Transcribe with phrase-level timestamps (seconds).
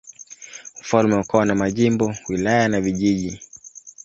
[0.81, 3.41] Ufalme ukawa na majimbo, wilaya na vijiji.